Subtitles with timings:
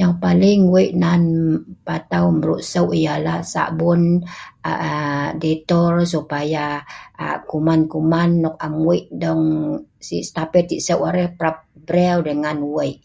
[0.00, 1.22] Yang paling weik nan
[1.86, 4.02] patau mruk sok' ialah sabun
[5.42, 6.66] dettol supaya
[7.50, 9.42] kuman-kuman nok am weik dong
[10.06, 11.54] sik tapet sik sok' arai dapat
[11.86, 12.98] breu dengan weik